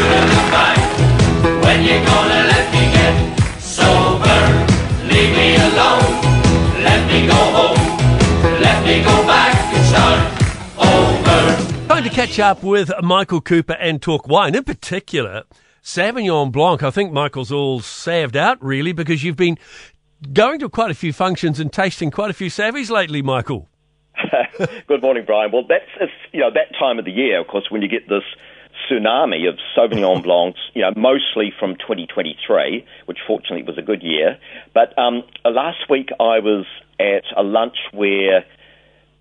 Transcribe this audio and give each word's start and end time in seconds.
to 0.00 0.20
the 0.32 0.40
fight. 0.52 0.80
When 1.64 1.82
you 1.82 1.96
gonna 2.04 2.42
let 2.52 2.66
me 2.72 2.82
get 2.92 3.60
sober? 3.60 4.40
Leave 5.10 5.32
me 5.36 5.56
alone. 5.56 6.10
Let 6.82 7.00
me 7.06 7.26
go 7.26 7.40
home. 7.56 7.80
Let 8.60 8.84
me 8.86 9.02
go 9.02 9.16
back 9.26 9.54
and 9.74 9.84
start 9.92 10.20
over. 10.78 11.88
Time 11.88 12.04
to 12.04 12.10
catch 12.10 12.38
up 12.38 12.62
with 12.62 12.90
Michael 13.02 13.40
Cooper 13.40 13.74
and 13.74 14.00
talk 14.00 14.26
wine. 14.26 14.54
In 14.54 14.64
particular, 14.64 15.44
Sauvignon 15.82 16.52
Blanc. 16.52 16.82
I 16.82 16.90
think 16.90 17.12
Michael's 17.12 17.52
all 17.52 17.80
saved 17.80 18.36
out, 18.36 18.62
really, 18.62 18.92
because 18.92 19.24
you've 19.24 19.36
been 19.36 19.58
going 20.32 20.58
to 20.60 20.68
quite 20.68 20.90
a 20.90 20.94
few 20.94 21.12
functions 21.12 21.58
and 21.60 21.72
tasting 21.72 22.10
quite 22.10 22.30
a 22.30 22.34
few 22.34 22.48
Savies 22.50 22.90
lately, 22.90 23.22
Michael. 23.22 23.68
Good 24.88 25.02
morning, 25.02 25.24
Brian. 25.26 25.50
Well, 25.52 25.64
that's 25.68 26.10
you 26.32 26.40
know 26.40 26.50
that 26.52 26.76
time 26.78 26.98
of 26.98 27.04
the 27.04 27.10
year, 27.10 27.40
of 27.40 27.46
course, 27.46 27.66
when 27.70 27.82
you 27.82 27.88
get 27.88 28.08
this 28.08 28.24
tsunami 28.90 29.48
of 29.48 29.58
Sauvignon 29.76 30.22
Blancs, 30.24 30.58
you 30.74 30.82
know, 30.82 30.92
mostly 30.96 31.52
from 31.58 31.76
2023, 31.76 32.84
which 33.06 33.18
fortunately 33.26 33.62
was 33.62 33.78
a 33.78 33.82
good 33.82 34.02
year. 34.02 34.38
But 34.74 34.98
um, 34.98 35.22
last 35.44 35.88
week 35.88 36.10
I 36.18 36.40
was 36.40 36.66
at 36.98 37.24
a 37.36 37.42
lunch 37.42 37.76
where 37.92 38.44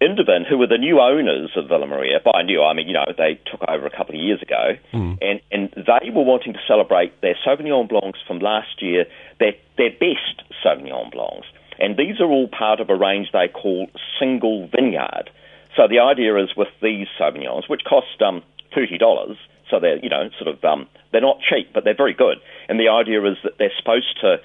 Indevin, 0.01 0.47
who 0.47 0.57
were 0.57 0.67
the 0.67 0.77
new 0.77 0.99
owners 0.99 1.51
of 1.55 1.67
Villa 1.67 1.85
Maria, 1.85 2.19
by 2.23 2.41
new, 2.41 2.63
I 2.63 2.73
mean, 2.73 2.87
you 2.87 2.93
know, 2.93 3.05
they 3.17 3.39
took 3.51 3.61
over 3.67 3.85
a 3.85 3.89
couple 3.89 4.15
of 4.15 4.21
years 4.21 4.41
ago, 4.41 4.75
and, 5.21 5.41
and 5.51 5.69
they 5.75 6.09
were 6.09 6.23
wanting 6.23 6.53
to 6.53 6.59
celebrate 6.67 7.19
their 7.21 7.35
Sauvignon 7.45 7.89
Blancs 7.89 8.19
from 8.25 8.39
last 8.39 8.81
year, 8.81 9.05
their, 9.39 9.53
their 9.77 9.91
best 9.91 10.43
Sauvignon 10.63 11.11
Blancs. 11.11 11.47
And 11.79 11.97
these 11.97 12.19
are 12.19 12.27
all 12.27 12.47
part 12.47 12.79
of 12.79 12.89
a 12.89 12.95
range 12.95 13.29
they 13.31 13.47
call 13.47 13.87
single 14.19 14.67
vineyard. 14.67 15.29
So 15.75 15.87
the 15.87 15.99
idea 15.99 16.35
is 16.43 16.49
with 16.55 16.67
these 16.81 17.07
Sauvignons, 17.19 17.69
which 17.69 17.83
cost 17.87 18.21
um, 18.25 18.43
$30, 18.75 19.35
so 19.69 19.79
they're, 19.79 19.99
you 19.99 20.09
know, 20.09 20.29
sort 20.39 20.53
of, 20.55 20.63
um, 20.63 20.87
they're 21.11 21.21
not 21.21 21.37
cheap, 21.41 21.71
but 21.73 21.83
they're 21.83 21.95
very 21.95 22.13
good. 22.13 22.37
And 22.67 22.79
the 22.79 22.89
idea 22.89 23.23
is 23.25 23.37
that 23.43 23.53
they're 23.57 23.71
supposed 23.77 24.19
to 24.21 24.37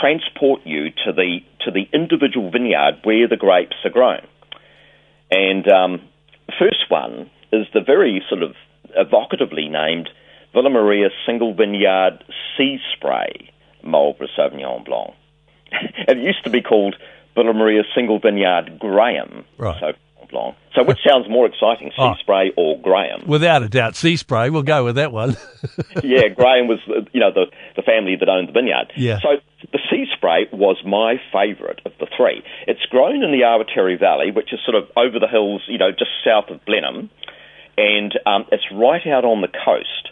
transport 0.00 0.60
you 0.64 0.90
to 1.04 1.12
the, 1.12 1.40
to 1.64 1.70
the 1.70 1.88
individual 1.92 2.50
vineyard 2.50 3.00
where 3.04 3.26
the 3.28 3.36
grapes 3.36 3.76
are 3.84 3.90
grown. 3.90 4.26
And 5.30 5.66
um, 5.68 6.00
the 6.46 6.54
first 6.58 6.90
one 6.90 7.30
is 7.52 7.66
the 7.74 7.80
very 7.80 8.22
sort 8.28 8.42
of 8.42 8.54
evocatively 8.96 9.70
named 9.70 10.08
Villa 10.52 10.70
Maria 10.70 11.08
Single 11.26 11.54
Vineyard 11.54 12.24
Sea 12.56 12.78
Spray 12.94 13.50
Marlborough 13.82 14.28
Sauvignon 14.36 14.84
Blanc. 14.84 15.14
it 15.72 16.18
used 16.18 16.44
to 16.44 16.50
be 16.50 16.60
called 16.60 16.96
Villa 17.34 17.52
Maria 17.52 17.82
Single 17.94 18.18
Vineyard 18.18 18.78
Graham 18.78 19.44
Right. 19.58 19.80
Sauvignon 19.82 19.96
Blanc. 20.30 20.56
So 20.74 20.84
which 20.84 20.98
sounds 21.06 21.28
more 21.28 21.46
exciting, 21.46 21.88
Sea 21.90 22.02
Oh. 22.02 22.14
Spray 22.20 22.52
or 22.56 22.78
Graham? 22.80 23.26
Without 23.26 23.62
a 23.62 23.68
doubt, 23.68 23.96
Sea 23.96 24.16
Spray. 24.16 24.50
We'll 24.50 24.62
go 24.62 24.84
with 24.84 24.94
that 24.96 25.12
one. 25.12 25.36
yeah, 26.02 26.28
Graham 26.28 26.68
was 26.68 26.78
uh, 26.88 27.02
you 27.12 27.20
know 27.20 27.32
the 27.32 27.46
the 27.76 27.82
family 27.82 28.16
that 28.18 28.28
owned 28.28 28.48
the 28.48 28.52
vineyard. 28.52 28.92
Yeah. 28.96 29.18
So 29.20 29.36
the 29.72 29.78
sea 29.90 30.06
spray 30.16 30.46
was 30.52 30.76
my 30.86 31.20
favourite 31.32 31.80
of 31.84 31.92
the 32.00 32.06
three. 32.16 32.42
It's 32.66 32.84
grown 32.90 33.22
in 33.22 33.30
the 33.32 33.42
Awatere 33.44 33.98
Valley, 33.98 34.30
which 34.30 34.52
is 34.52 34.60
sort 34.64 34.74
of 34.76 34.88
over 34.96 35.18
the 35.18 35.28
hills, 35.28 35.62
you 35.68 35.76
know, 35.78 35.90
just 35.90 36.10
south 36.24 36.48
of 36.48 36.64
Blenheim, 36.64 37.10
and 37.76 38.12
um, 38.26 38.46
it's 38.52 38.64
right 38.72 39.06
out 39.06 39.24
on 39.24 39.40
the 39.42 39.48
coast. 39.48 40.08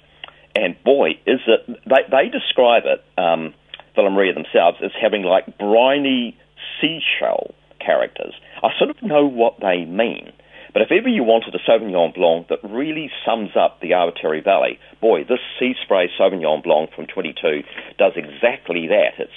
And 0.57 0.77
boy, 0.85 1.11
is 1.27 1.41
it! 1.47 1.67
They 1.87 2.03
they 2.11 2.29
describe 2.31 2.83
it, 2.87 3.05
um, 3.21 3.55
Villa 3.95 4.11
Maria 4.11 4.35
themselves, 4.35 4.79
as 4.83 4.91
having 5.01 5.23
like 5.23 5.57
briny 5.59 6.37
seashell 6.81 7.55
characters. 7.81 8.35
I 8.63 8.71
sort 8.79 8.91
of 8.91 9.03
know 9.03 9.27
what 9.27 9.61
they 9.61 9.85
mean. 9.85 10.33
But 10.73 10.83
if 10.83 10.93
ever 10.93 11.09
you 11.09 11.25
wanted 11.25 11.55
a 11.55 11.59
Sauvignon 11.59 12.15
Blanc 12.15 12.49
that 12.49 12.59
really 12.63 13.11
sums 13.25 13.51
up 13.59 13.81
the 13.81 13.91
Awatere 13.91 14.45
Valley, 14.45 14.79
boy, 15.01 15.25
this 15.25 15.41
Sea 15.59 15.75
Spray 15.83 16.11
Sauvignon 16.19 16.63
Blanc 16.63 16.91
from 16.95 17.07
22 17.07 17.63
does 17.99 18.13
exactly 18.17 18.87
that. 18.89 19.19
It's 19.19 19.33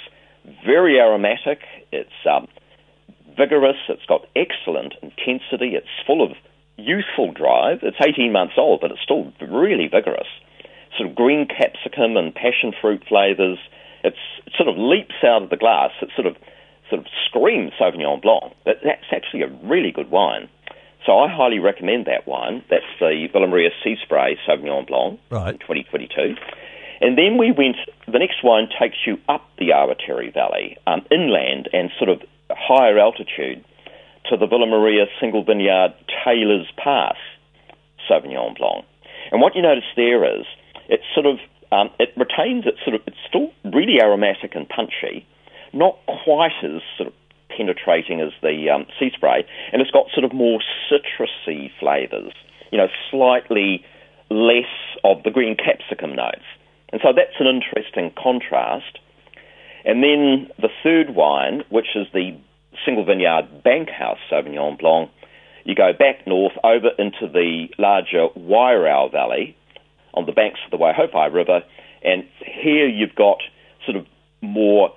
very 0.64 1.00
aromatic, 1.00 1.60
it's 1.90 2.10
um, 2.30 2.48
vigorous, 3.36 3.76
it's 3.88 4.04
got 4.06 4.26
excellent 4.36 4.94
intensity, 5.02 5.74
it's 5.74 5.88
full 6.06 6.22
of 6.22 6.36
youthful 6.76 7.32
drive. 7.32 7.78
It's 7.82 7.96
18 8.00 8.32
months 8.32 8.54
old, 8.56 8.80
but 8.80 8.90
it's 8.90 9.02
still 9.02 9.32
really 9.40 9.88
vigorous. 9.88 10.28
Sort 10.96 11.08
of 11.08 11.16
green 11.16 11.46
capsicum 11.46 12.16
and 12.16 12.34
passion 12.34 12.72
fruit 12.80 13.02
flavours. 13.08 13.58
It's, 14.04 14.16
it 14.46 14.52
sort 14.56 14.68
of 14.68 14.76
leaps 14.76 15.22
out 15.24 15.42
of 15.42 15.50
the 15.50 15.56
glass. 15.56 15.90
It 16.02 16.10
sort 16.14 16.26
of 16.26 16.36
sort 16.92 17.00
of 17.00 17.06
screams 17.26 17.72
Sauvignon 17.80 18.20
Blanc. 18.20 18.52
but 18.64 18.76
that's 18.84 19.08
actually 19.12 19.42
a 19.42 19.48
really 19.64 19.90
good 19.92 20.10
wine. 20.10 20.48
So 21.06 21.18
I 21.18 21.26
highly 21.32 21.58
recommend 21.58 22.04
that 22.06 22.28
wine. 22.28 22.62
That's 22.70 22.84
the 23.00 23.26
Villa 23.32 23.46
Maria 23.48 23.70
Sea 23.82 23.96
Spray 24.04 24.38
Sauvignon 24.46 24.86
Blanc 24.86 25.18
Right. 25.30 25.54
in 25.54 25.58
2022. 25.58 26.36
And 27.00 27.16
then 27.18 27.38
we 27.38 27.50
went, 27.50 27.76
the 28.06 28.18
next 28.20 28.44
wine 28.44 28.68
takes 28.78 28.98
you 29.06 29.16
up 29.28 29.42
the 29.58 29.70
Awatere 29.70 30.32
Valley, 30.32 30.76
um, 30.86 31.00
inland 31.10 31.68
and 31.72 31.90
sort 31.98 32.10
of 32.10 32.20
higher 32.50 32.98
altitude 32.98 33.64
to 34.30 34.36
the 34.36 34.46
Villa 34.46 34.66
Maria 34.66 35.06
Single 35.18 35.42
Vineyard 35.42 35.94
Taylor's 36.24 36.70
Pass 36.76 37.16
Sauvignon 38.08 38.56
Blanc. 38.56 38.84
And 39.32 39.40
what 39.40 39.56
you 39.56 39.62
notice 39.62 39.84
there 39.96 40.24
is 40.38 40.44
it's 40.88 41.02
sort 41.14 41.26
of, 41.26 41.38
um, 41.72 41.90
it 41.98 42.10
retains 42.16 42.66
its 42.66 42.78
sort 42.84 42.94
of, 42.94 43.00
it's 43.06 43.16
still 43.28 43.50
really 43.64 44.00
aromatic 44.00 44.54
and 44.54 44.68
punchy, 44.68 45.26
not 45.72 45.98
quite 46.24 46.52
as 46.62 46.82
sort 46.96 47.08
of 47.08 47.14
penetrating 47.56 48.20
as 48.20 48.32
the 48.42 48.70
um, 48.70 48.86
sea 48.98 49.10
spray, 49.14 49.44
and 49.72 49.82
it's 49.82 49.90
got 49.90 50.06
sort 50.12 50.24
of 50.24 50.32
more 50.32 50.60
citrusy 50.90 51.70
flavours, 51.78 52.32
you 52.70 52.78
know, 52.78 52.88
slightly 53.10 53.84
less 54.30 54.72
of 55.04 55.22
the 55.22 55.30
green 55.30 55.56
capsicum 55.56 56.14
notes. 56.16 56.44
And 56.92 57.00
so 57.02 57.12
that's 57.14 57.36
an 57.40 57.46
interesting 57.46 58.12
contrast. 58.22 58.98
And 59.84 60.02
then 60.02 60.48
the 60.58 60.68
third 60.82 61.14
wine, 61.14 61.64
which 61.70 61.96
is 61.96 62.06
the 62.12 62.36
single 62.84 63.04
vineyard 63.04 63.62
Bankhouse 63.64 64.18
Sauvignon 64.30 64.78
Blanc, 64.78 65.10
you 65.64 65.74
go 65.74 65.92
back 65.92 66.26
north 66.26 66.52
over 66.64 66.88
into 66.98 67.28
the 67.32 67.68
larger 67.78 68.28
Wairau 68.36 69.10
Valley 69.12 69.56
on 70.14 70.26
the 70.26 70.32
banks 70.32 70.60
of 70.64 70.70
the 70.70 70.76
Waihopai 70.76 71.32
River, 71.32 71.62
and 72.02 72.24
here 72.44 72.88
you've 72.88 73.14
got 73.14 73.38
sort 73.86 73.96
of 73.96 74.06
more 74.40 74.92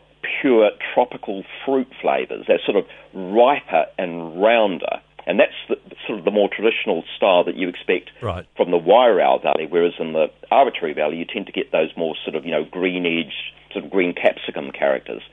pure 0.45 0.69
tropical 0.94 1.44
fruit 1.66 1.88
flavours. 2.00 2.45
They're 2.47 2.61
sort 2.63 2.78
of 2.78 2.85
riper 3.13 3.85
and 3.97 4.39
rounder. 4.39 5.01
And 5.25 5.39
that's 5.39 5.57
the, 5.67 5.75
sort 6.06 6.19
of 6.19 6.25
the 6.25 6.29
more 6.29 6.50
traditional 6.56 7.03
style 7.17 7.44
that 7.45 7.56
you 7.56 7.67
expect 7.67 8.11
Right. 8.22 8.45
from 8.55 8.69
the 8.69 8.78
Wairau 8.78 9.41
Valley, 9.41 9.66
whereas 9.67 9.94
in 10.00 10.13
the 10.13 10.28
Awatere 10.51 10.94
Valley 10.94 11.17
you 11.17 11.25
tend 11.25 11.47
to 11.47 11.51
get 11.51 11.72
those 11.72 11.89
more 11.97 12.16
sort 12.23 12.35
of, 12.35 12.45
you 12.45 12.51
know, 12.51 12.63
green 12.63 13.07
edge, 13.07 13.34
sort 13.73 13.85
of 13.85 13.89
green 13.89 14.13
capsicum 14.13 14.72
characters. 14.72 15.23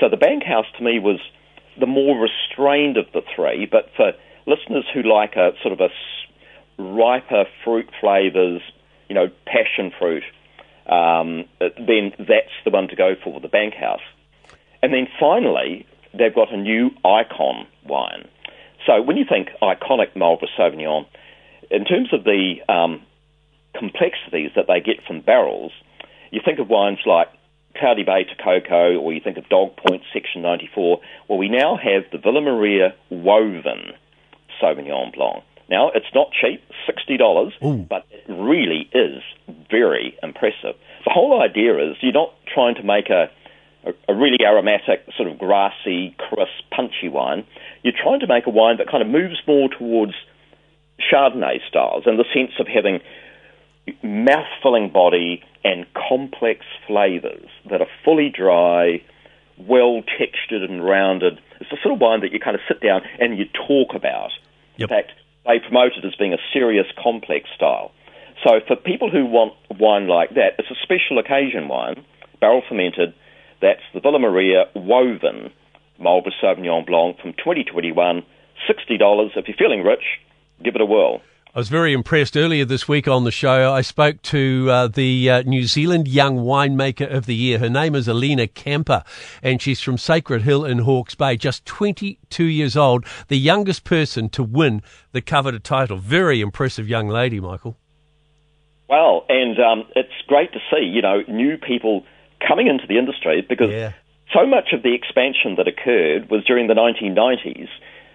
So 0.00 0.08
the 0.08 0.16
Bankhouse 0.16 0.64
to 0.78 0.82
me 0.82 0.98
was 0.98 1.20
the 1.78 1.86
more 1.86 2.16
restrained 2.18 2.96
of 2.96 3.04
the 3.12 3.20
three, 3.36 3.68
but 3.70 3.90
for 3.94 4.12
listeners 4.46 4.86
who 4.94 5.02
like 5.02 5.36
a 5.36 5.52
sort 5.62 5.74
of 5.74 5.80
a 5.80 5.90
riper 6.82 7.44
fruit 7.62 7.90
flavours, 8.00 8.62
you 9.10 9.14
know, 9.14 9.28
passion 9.44 9.92
fruit, 9.98 10.24
um, 10.86 11.44
then 11.60 12.12
that's 12.18 12.56
the 12.64 12.70
one 12.70 12.88
to 12.88 12.96
go 12.96 13.14
for, 13.22 13.38
the 13.38 13.48
Bankhouse. 13.48 14.00
And 14.82 14.92
then 14.92 15.06
finally, 15.18 15.86
they've 16.12 16.34
got 16.34 16.52
a 16.52 16.56
new 16.56 16.90
icon 17.04 17.66
wine. 17.86 18.28
So 18.86 19.00
when 19.00 19.16
you 19.16 19.24
think 19.28 19.48
iconic 19.62 20.16
Marlborough 20.16 20.48
Sauvignon, 20.58 21.06
in 21.70 21.84
terms 21.84 22.12
of 22.12 22.24
the 22.24 22.56
um, 22.68 23.02
complexities 23.78 24.50
that 24.56 24.66
they 24.66 24.80
get 24.80 25.04
from 25.06 25.20
barrels, 25.20 25.72
you 26.30 26.40
think 26.44 26.58
of 26.58 26.68
wines 26.68 26.98
like 27.06 27.28
Cloudy 27.76 28.02
Bay 28.02 28.24
Te 28.24 28.34
Koko, 28.42 28.98
or 28.98 29.12
you 29.12 29.20
think 29.20 29.38
of 29.38 29.48
Dog 29.48 29.76
Point 29.76 30.02
Section 30.12 30.42
94. 30.42 31.00
Well, 31.28 31.38
we 31.38 31.48
now 31.48 31.76
have 31.76 32.04
the 32.10 32.18
Villa 32.18 32.40
Maria 32.40 32.94
Woven 33.10 33.92
Sauvignon 34.60 35.14
Blanc. 35.14 35.44
Now, 35.70 35.90
it's 35.94 36.12
not 36.14 36.28
cheap, 36.32 36.62
$60, 36.86 37.52
Ooh. 37.64 37.86
but 37.88 38.04
it 38.10 38.24
really 38.28 38.90
is 38.92 39.22
very 39.70 40.18
impressive. 40.22 40.74
The 41.04 41.10
whole 41.10 41.40
idea 41.40 41.78
is 41.78 41.96
you're 42.02 42.12
not 42.12 42.34
trying 42.52 42.74
to 42.74 42.82
make 42.82 43.08
a, 43.08 43.30
a, 43.84 44.12
a 44.12 44.14
really 44.14 44.38
aromatic, 44.44 45.04
sort 45.16 45.28
of 45.28 45.38
grassy, 45.38 46.14
crisp, 46.18 46.52
punchy 46.74 47.08
wine. 47.08 47.44
You're 47.82 47.94
trying 48.00 48.20
to 48.20 48.26
make 48.26 48.46
a 48.46 48.50
wine 48.50 48.76
that 48.78 48.90
kind 48.90 49.02
of 49.02 49.08
moves 49.08 49.40
more 49.46 49.68
towards 49.68 50.12
Chardonnay 51.00 51.58
styles 51.68 52.04
in 52.06 52.16
the 52.16 52.24
sense 52.32 52.52
of 52.60 52.66
having 52.66 53.00
mouth-filling 54.02 54.90
body 54.90 55.42
and 55.64 55.86
complex 55.94 56.64
flavours 56.86 57.48
that 57.70 57.80
are 57.80 57.88
fully 58.04 58.30
dry, 58.30 59.02
well 59.58 60.02
textured 60.18 60.62
and 60.62 60.84
rounded. 60.84 61.40
It's 61.60 61.70
the 61.70 61.78
sort 61.82 61.94
of 61.94 62.00
wine 62.00 62.20
that 62.20 62.32
you 62.32 62.40
kind 62.40 62.54
of 62.54 62.62
sit 62.68 62.80
down 62.80 63.02
and 63.18 63.38
you 63.38 63.44
talk 63.66 63.94
about. 63.94 64.30
Yep. 64.76 64.88
In 64.90 64.96
fact, 64.96 65.12
they 65.44 65.58
promote 65.58 65.92
it 65.96 66.04
as 66.04 66.14
being 66.14 66.32
a 66.32 66.38
serious, 66.52 66.86
complex 67.02 67.48
style. 67.54 67.92
So 68.44 68.60
for 68.66 68.76
people 68.76 69.10
who 69.10 69.26
want 69.26 69.54
wine 69.78 70.08
like 70.08 70.30
that, 70.30 70.54
it's 70.58 70.70
a 70.70 70.78
special 70.82 71.18
occasion 71.18 71.68
wine, 71.68 72.04
barrel 72.40 72.62
fermented. 72.68 73.14
That's 73.62 73.80
the 73.94 74.00
Villa 74.00 74.18
Maria 74.18 74.64
Woven 74.74 75.50
Marlborough 75.98 76.32
Sauvignon 76.42 76.84
Blanc 76.84 77.16
from 77.20 77.32
2021, 77.34 78.22
$60. 78.68 79.30
If 79.36 79.46
you're 79.46 79.56
feeling 79.56 79.84
rich, 79.84 80.02
give 80.64 80.74
it 80.74 80.80
a 80.80 80.84
whirl. 80.84 81.22
I 81.54 81.58
was 81.58 81.68
very 81.68 81.92
impressed 81.92 82.36
earlier 82.36 82.64
this 82.64 82.88
week 82.88 83.06
on 83.06 83.22
the 83.22 83.30
show. 83.30 83.72
I 83.72 83.82
spoke 83.82 84.20
to 84.22 84.68
uh, 84.68 84.88
the 84.88 85.30
uh, 85.30 85.42
New 85.42 85.64
Zealand 85.64 86.08
Young 86.08 86.38
Winemaker 86.38 87.08
of 87.08 87.26
the 87.26 87.36
Year. 87.36 87.60
Her 87.60 87.68
name 87.68 87.94
is 87.94 88.08
Alina 88.08 88.48
Camper, 88.48 89.04
and 89.42 89.62
she's 89.62 89.80
from 89.80 89.96
Sacred 89.96 90.42
Hill 90.42 90.64
in 90.64 90.78
Hawke's 90.78 91.14
Bay, 91.14 91.36
just 91.36 91.64
22 91.66 92.44
years 92.44 92.76
old, 92.76 93.04
the 93.28 93.38
youngest 93.38 93.84
person 93.84 94.28
to 94.30 94.42
win 94.42 94.82
the 95.12 95.20
coveted 95.20 95.62
title. 95.62 95.98
Very 95.98 96.40
impressive 96.40 96.88
young 96.88 97.06
lady, 97.06 97.38
Michael. 97.38 97.76
Well, 98.88 99.24
and 99.28 99.56
um, 99.60 99.84
it's 99.94 100.10
great 100.26 100.52
to 100.54 100.58
see, 100.70 100.84
you 100.84 101.02
know, 101.02 101.22
new 101.28 101.58
people 101.58 102.04
coming 102.46 102.66
into 102.66 102.86
the 102.86 102.98
industry 102.98 103.44
because 103.46 103.70
Yeah. 103.70 103.92
so 104.32 104.46
much 104.46 104.72
of 104.72 104.82
the 104.82 104.94
expansion 104.94 105.56
that 105.56 105.68
occurred 105.68 106.30
was 106.30 106.44
during 106.44 106.66
the 106.66 106.74
1990s 106.74 107.68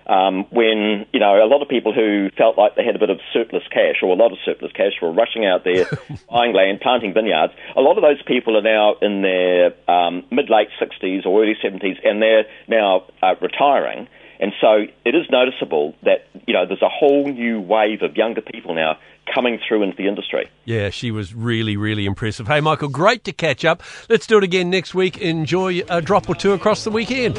um, 0.08 0.46
when, 0.52 1.06
you 1.12 1.20
know, 1.20 1.44
a 1.44 1.48
lot 1.48 1.62
of 1.62 1.68
people 1.68 1.94
who 1.94 2.30
felt 2.38 2.58
like 2.58 2.76
they 2.76 2.86
had 2.86 2.96
a 2.96 3.00
bit 3.00 3.10
of 3.10 3.20
surplus 3.34 3.64
cash 3.70 3.98
or 4.02 4.10
a 4.10 4.16
lot 4.16 4.32
of 4.32 4.38
surplus 4.46 4.72
cash 4.72 4.94
were 5.02 5.12
rushing 5.12 5.46
out 5.46 5.66
there, 5.66 5.86
buying 6.32 6.54
land, 6.54 6.80
planting 6.82 7.14
vineyards. 7.14 7.54
A 7.76 7.82
lot 7.82 7.98
of 7.98 8.04
those 8.04 8.22
people 8.24 8.58
are 8.58 8.62
now 8.62 8.96
in 9.02 9.22
their 9.22 9.74
um, 9.90 10.24
mid-late 10.32 10.70
60s 10.82 11.26
or 11.26 11.44
early 11.44 11.56
70s 11.62 11.98
and 12.06 12.22
they're 12.22 12.46
now 12.70 13.04
uh, 13.22 13.36
retiring. 13.42 14.08
And 14.40 14.54
so 14.62 14.86
it 15.06 15.16
is 15.16 15.26
noticeable 15.32 15.96
that, 16.04 16.28
you 16.46 16.54
know, 16.54 16.66
there's 16.68 16.82
a 16.82 16.90
whole 16.90 17.28
new 17.28 17.60
wave 17.60 18.02
of 18.04 18.16
younger 18.16 18.42
people 18.42 18.74
now 18.76 18.98
coming 19.34 19.60
through 19.68 19.84
into 19.84 19.98
the 19.98 20.08
industry. 20.08 20.50
Yeah, 20.64 20.90
she 20.90 21.12
was 21.12 21.34
really, 21.34 21.76
really 21.76 22.06
impressive. 22.06 22.48
Hey, 22.48 22.62
Michael, 22.62 22.88
great 22.90 23.24
to 23.26 23.34
catch 23.34 23.66
up. 23.66 23.84
Let's 24.10 24.26
do 24.28 24.38
it 24.38 24.44
again 24.44 24.70
next 24.70 24.96
week. 24.96 25.18
Enjoy 25.18 25.82
a 25.90 26.02
drop 26.02 26.30
or 26.30 26.36
two 26.36 26.54
across 26.54 26.84
the 26.84 26.92
weekend. 26.92 27.36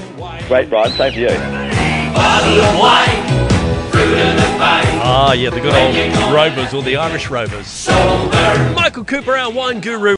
Great, 0.48 0.68
Brian. 0.68 0.90
Same 0.92 1.12
to 1.14 1.20
you. 1.20 1.28
Bottle 2.14 2.60
of 2.60 2.78
wine, 2.78 3.48
fruit 3.90 4.02
of 4.02 4.36
the 4.36 4.56
vine, 4.58 4.84
Ah, 5.00 5.32
yeah, 5.32 5.50
the 5.50 5.60
good 5.60 5.74
old 5.74 6.34
Rovers 6.34 6.74
or 6.74 6.82
the 6.82 6.96
Irish 6.96 7.30
Rovers. 7.30 7.88
Michael 8.74 9.04
Cooper, 9.04 9.34
our 9.36 9.50
wine 9.50 9.80
guru. 9.80 10.17